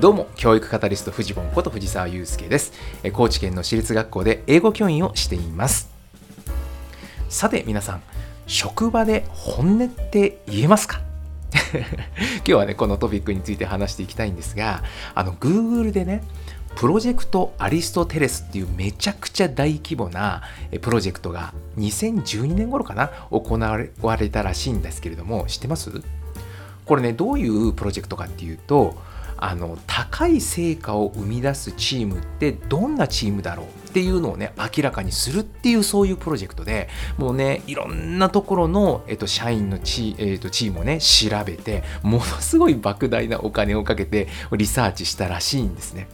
[0.00, 2.72] どうも教育カタリストフジボンこと藤沢祐介です。
[3.12, 5.90] 高知県の私立学校で英語教員をしています。
[7.28, 8.02] さて皆さん
[8.46, 11.02] 職場で本音って言えますか？
[11.76, 14.82] 今日はねこのトピックについて話していきたいんですが
[15.14, 16.22] あの Google でね
[16.76, 20.40] プロジェクトアリストテレスっていうめちゃくちゃ大規模な
[20.80, 23.76] プロジェクトが2012年頃かな行わ
[24.16, 25.90] れたらしいんですけれども知ってます？
[26.86, 28.96] これねどういうプロジェクトかっていうと
[29.40, 46.06] あの高い成果を生み出すチームってどんなチームだろうっていうのをね明らかにするっていうそういうプロジェクトでもうねいろんなところの、えっと、社員のチ,、えっと、チームをね調べてものすごい莫大なお金をかけてリサーチしたらしいんですね。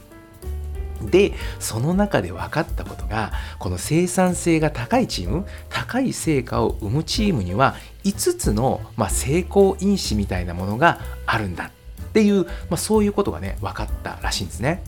[1.01, 11.71] でその中で分かったことがこの生産性が高いチーム高い成果を生むチームには5つの、まあ、成功因子みたいなものがあるんだ
[12.17, 14.81] っていう、まあ、そういうことがね分かったらしいんですね。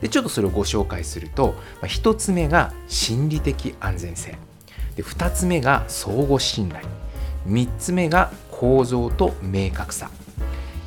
[0.00, 4.38] でちょっとそれをご紹介すると、まあ、1つ目が心理的安全性。
[4.96, 6.82] で2つ目が相互信頼。
[7.46, 10.10] 3つ目が構造と明確さ。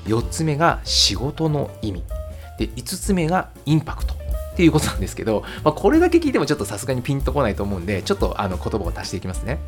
[0.05, 2.03] 4つ目が仕事の意味。
[2.57, 4.15] で5つ目がインパクト。
[4.15, 9.59] っていうことなんですけど、まあ、これだけ聞いてもちょっとさすがにピンとこないと思うんでちょっとあの言葉を足していきますね。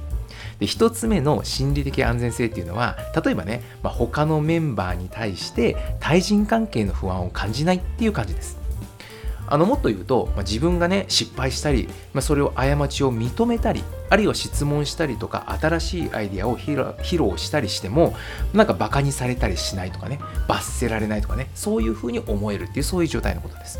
[0.59, 8.65] で1つ目の心理的安全性っていうのは例えばね、まあ、他のメンバーに対して対人関係の不安を感じないっていう感じです。
[9.47, 18.15] あのもっと言うと、まあ、自分がね失敗したり、まあ、それを過ちを認めたりあるいは質問したりとか新しいアイディアを披露したりしても
[18.53, 23.79] なんかバカにされたりしないとかね罰せられないとかねそういうふうに思えるっていうそういう状態のことです。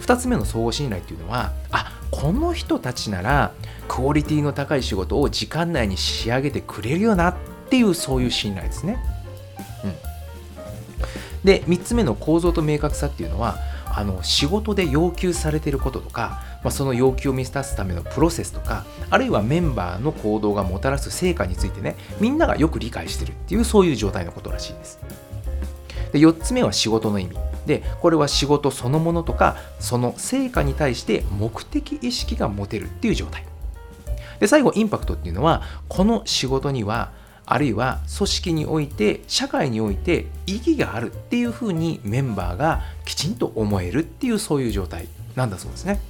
[0.00, 3.52] 2つ目の相互信頼っていうのはあこの人たちなら
[3.88, 7.36] クオリティの高い仕事を時間内に仕上げてくれるよなっ
[7.70, 8.98] ていうそういう信頼ですね。
[9.84, 9.94] うん、
[11.44, 25.00] で3つ目の構造と明確さっていうのはあの仕事で要求されていることとか、まあ、その要求を満たすためのプロセスとかあるいはメンバーの行動がもたらす成果についてねみんながよく理解してるっていうそういう状態のことらしいです。
[26.12, 27.36] で4つ目は仕事の意味
[27.70, 33.44] でこれは仕事そのものとかその成果に対して目的意識が持てるっていう状態
[34.40, 37.12] で最後インパクトっていうのはこの仕事には
[37.46, 45.06] あるいは組織において社会において意義があるっていうふうにメンバーがきちんと思えるっていうそういう状態
[45.36, 46.00] なんだそうですね。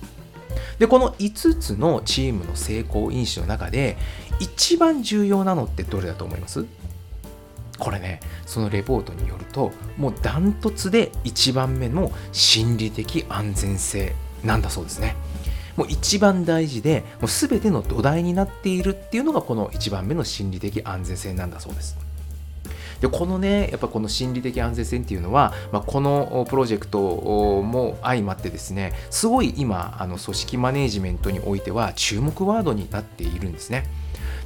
[0.78, 3.98] でこの5つのチームの成功因子の中で
[4.38, 6.64] 一番重要なのってどれだと思います？
[7.80, 14.14] これねそのレポートによるともうダントツで1番目の心理的安全性
[14.44, 15.16] なんだそうですね
[15.76, 21.96] もう一番大事でもう全ての土台になっているっていうのがこの1番目の心理的安全性なんだそうです
[23.00, 27.00] でこのねやっぱこの心理的安全性っていうのは、まあ、このプロジェクト
[27.62, 33.86] も相まってですねすごい今あの組織マネジメントにおいては注目ワードになっているんですね。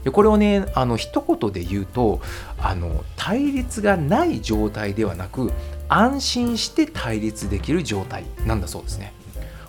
[0.05, 2.21] でこれをねあの一言で言うと
[2.59, 5.53] あの対立がない状態ではなく
[5.89, 9.13] 安心して対立できる状態なんだそうですね。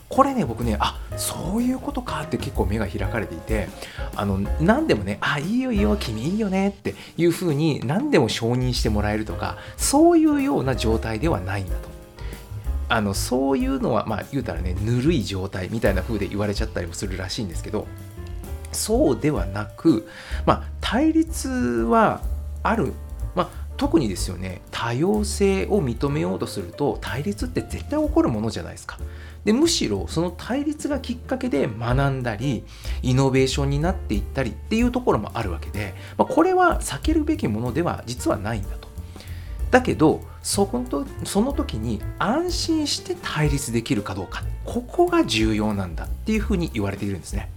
[0.07, 3.67] これね僕ねあそういうことかって結構目が開かれていて
[4.15, 11.89] あの何でもねあいいよいいよ君いいよねっていうふうに何でも承認してもらえるとかそういうような状態ではないんだと。
[12.87, 17.87] あのそういうのはまあ言うたらねぬるい状態みたいな風で言われちゃったりもするらしいんですけど
[18.75, 20.07] そうではなく、
[20.45, 22.21] まあ、対立は
[22.61, 22.93] ある、
[23.33, 28.99] まあ、特にですよね多様性を認めようとすると対立って絶対起こるものじゃないですか。
[29.43, 32.63] でむしろその対立がきっかけで学んだり
[33.03, 38.87] イノベーションになっていったりっていうところもあるわけで、まあ、これは避けるべきものでは実はないんだと。
[39.69, 47.51] だけどそこのその時に安心して対立できるかどうかここが重要なんだっていうふうに言われているんですね。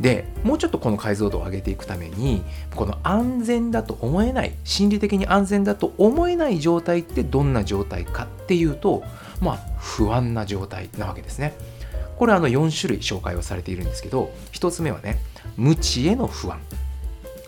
[0.00, 2.42] でもうちょっとこの解像度を上げていくために
[2.74, 9.04] この安全だと思えない心理的に安全だと思えない状態ってどんな状態かっていうと
[9.40, 11.54] まあ不安な状態なわけですね。
[12.16, 15.18] これはあの4種類紹介をされているんですけど1つ目はね
[15.56, 16.60] 無知への不安。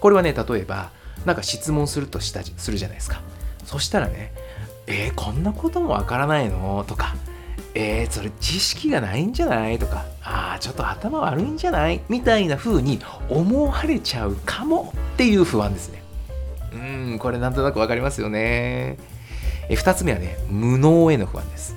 [0.00, 0.90] これはね例えば
[1.24, 3.20] なんか質問するとしたするじゃないですか。
[3.64, 4.32] そしたらね
[4.86, 6.84] えー、こんなこともわからないの？
[6.88, 7.14] とか
[7.74, 9.78] えー、それ知識がないんじゃない？
[9.78, 12.00] とか、ああ、ちょっと頭悪いんじゃない？
[12.08, 16.02] みたいな風に思われちゃうかもっていう不安ですね。
[16.72, 16.76] う
[17.14, 18.96] ん、これなんとなくわかりますよね。
[19.68, 21.76] え2つ目はね、無能への不安です。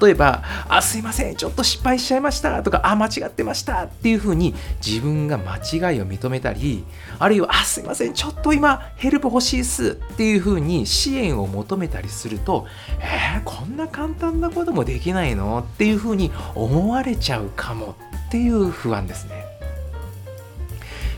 [0.00, 4.54] 例えば「あすいませんちょっと失敗しちゃいました」とか「あ間違ってました」っていうふうに
[4.84, 6.84] 自分が間違いを認めたり
[7.18, 12.66] あるいは「あすいませんちょっと今ヘルプ欲しいっす」っていうふうに支援を求めたりすると
[13.00, 17.96] 「えー、こんな簡単なこともできないの?」っていうふうに思われちゃうかも
[18.28, 19.44] っていう不安ですね。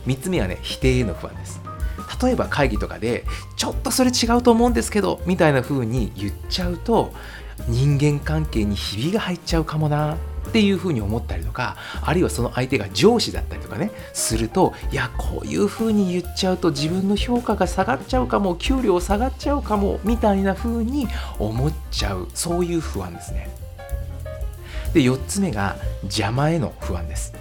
[0.06, 1.60] 3つ目はね否定への不安です
[2.22, 3.24] 例えば会議とかで
[3.56, 7.12] ちょっとそれ違うと思うんですけどみたいな風に言っちゃうと
[7.69, 10.17] 人間関係にひびが入っちゃうかもな
[10.49, 21.08] っていうふうに思ったりとかあるいはその相手が上司だったりとかねするといやこういうふうに言っちゃうと自分の評価が下がっちゃうかも給料下がっちゃうかもみたいなふうに
[21.38, 22.29] 思っちゃう。
[22.35, 23.50] そういう不安ですね。
[24.94, 27.35] で4つ目が邪魔への不安です。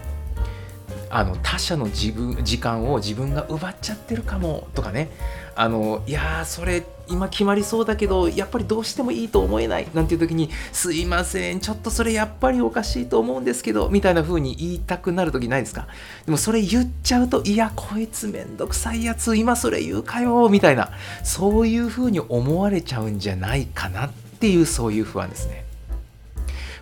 [1.10, 5.10] あの他者の自分時間を自分が奪っちゃってるかもとかね。
[5.58, 15.88] あのいやーそれ今決まりそうだけどやっぱりどうしてもいいと思えないなんていう時にすいませんちょっとそれやっぱりおかしいと思うんですけどみたいな風に言いたくなる時ないですか？
[16.26, 20.90] でもそれ言っちゃうといやこいつめんどくさいやつ今それ言うかよみたいな
[21.24, 25.64] そういう風に思われちゃうんじゃないかなっていうそういう不安ですね。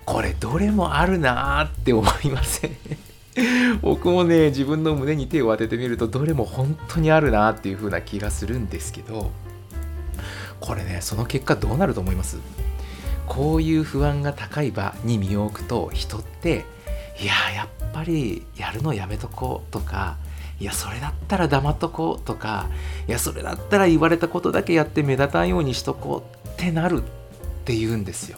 [0.06, 2.76] これどれもあるなーって思いません？
[3.82, 9.32] 僕もね自分の胸に手を当ててみるとどれも本当にあるなっていう風な気がするんですけど
[10.60, 12.38] これねその結果どうなると思います？
[13.28, 16.66] こういう不安が高い場に身を置くと人って
[17.20, 20.18] いややっぱりやるのやめとこうとか
[20.60, 22.68] いやそれだったら黙っとこうとか
[23.08, 27.06] いやそれだったら言われたことだけやって目立たんようにしとこうってなるっ
[27.66, 28.38] て言うんですよ。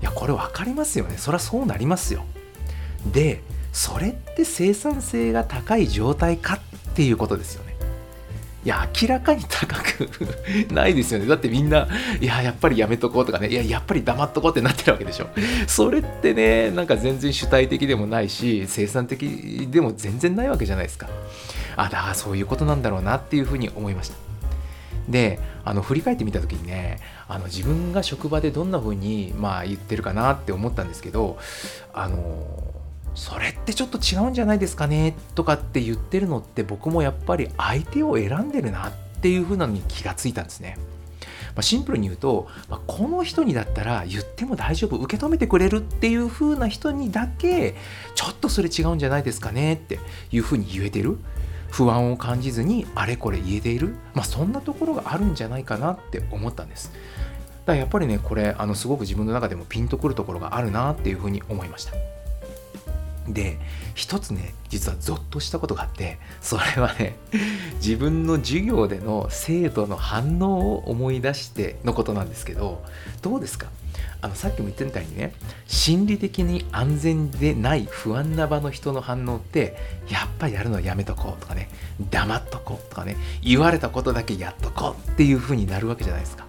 [0.00, 1.16] いやこれ分かりますよね。
[1.18, 2.24] そりゃそうなりますよ。
[3.12, 3.42] で
[3.78, 6.60] それって生産性が高い状態かっ
[6.94, 7.76] ていうことですよね。
[8.64, 11.26] いや、明らかに高くないですよね。
[11.26, 11.86] だってみんな、
[12.20, 15.28] いや、やっぱりやめとこうとかね、いや、やっぱり黙っとこうってなってるわけでしょ。
[15.68, 21.08] それってね、なんか全然主体的でもないし、生産的でも全然ないわけじゃないですか。
[21.76, 24.16] あ、だそういうことなんだろうなっていうふうに思いました。
[25.08, 26.98] であの振り返ってみた時にね
[27.28, 31.38] あの自分が職場でどんな風にまあ言ってるかなって思ったんですけど
[31.94, 32.77] あの
[33.18, 40.78] それってちょっと違うんじゃないですかねとかって言ってるのって僕もやっぱり相手を選んでるなっていう風なのに気がついたんですね。
[41.56, 47.74] まあ、シンプルに言うと、まあ、この人にだったら言っても大丈夫受け止めてくれるっていう風な人にだけ
[48.14, 49.98] ちょっとそれ違うんじゃないですかねって
[50.30, 51.18] いう風に言えてる
[51.72, 56.92] 不安を感じずにあれこれ言えている、まあ、そんなところがあるんじゃないかなって思ったんです。
[57.66, 62.17] だからやっぱりねこれあのすごく自分の中でもピンとくるところがあるなっていうふうに思いました。
[63.32, 63.58] で
[63.94, 67.16] 一つね実はゾッとしたことがあってそれはね
[67.82, 72.84] 自分の授業での生徒の反応を思い出してのことなんですけど
[73.22, 73.66] どうですか？
[74.20, 75.32] あのさっきも言ってみたいにね
[75.66, 79.76] 心理的に安全でない不安な場の人の反応って
[80.08, 81.68] やっぱりやるのはやめとこうとかね
[82.10, 86.46] 黙っとこうとかね言われたことだけやっとこうっていう風になるわけじゃないですか。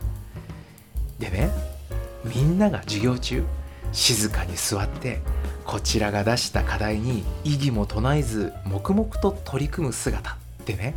[1.20, 1.52] でね
[2.26, 3.44] みんなが授業中
[3.92, 5.22] 静かに座って
[5.70, 10.36] こちらが出した課題に異議も唱えず黙々と取り組む姿っ
[10.66, 10.96] てね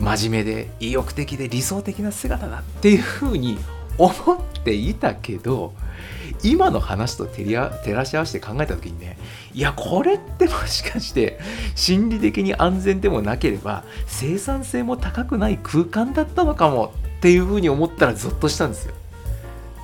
[0.00, 3.58] 真面目で意欲的で理想的な姿だっていうふうに
[3.96, 5.72] 思っていたけど
[6.42, 7.54] 今の話と照
[7.94, 9.16] らし合わせて考えた時にね
[9.54, 11.38] いやこれってもしかして
[11.76, 18.94] 心理的に安全でもなければ生産性も高くない空間だったのかもっていうふうに思ったらゾッとしたんですよ。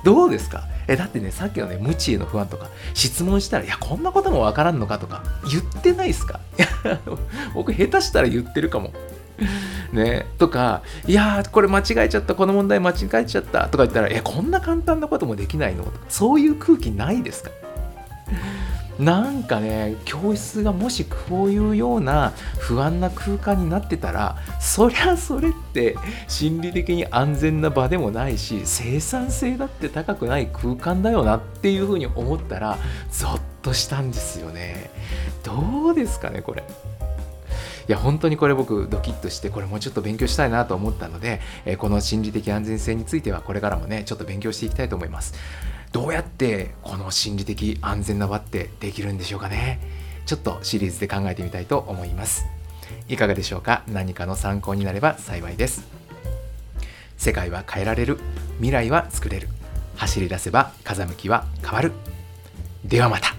[0.03, 0.65] どうですか？
[0.87, 6.39] えだってねさっきのね無知への不安とか質問したらいやこんなこともわからんのかとか言ってないっすか？
[7.53, 8.91] 僕下手したら言ってるかも。
[9.91, 15.83] ねとかいやこれ間違えちゃったこの問題間違えちゃったとか言ったらえこんな簡単なこともできないの？
[15.85, 17.51] とかそういう空気ないですか？
[18.99, 25.95] なんかね教室がもしこういうような不安な空間になってたらそりゃそれって
[26.27, 32.77] 心理的に安全な場でもないし生産性だって高くない空間だよなっていうふうに思ったら
[33.11, 34.89] ゾッとしたんですよね。
[35.43, 36.63] どうですかねこれ。
[37.87, 45.35] いや本当にこれ僕ドキッとしてこれもうちょっと勉強したいなと思ったので、えこの心理的安全性についてはこれからもねちょっと勉強していきたいと思います。
[45.91, 49.79] どうやってこの心理的安全な場ってできるんでしょうかね。
[50.25, 52.45] ちょっとシリーズで考えてみたいと思います。
[53.07, 53.83] いかがでしょうか？
[53.87, 55.87] 何かの参考になれば幸いです。
[57.17, 58.19] 世界は変えられる。
[58.57, 59.47] 未来は作れる。
[59.95, 61.93] 走り出せば風向きは変わる。
[62.83, 63.36] ではまた。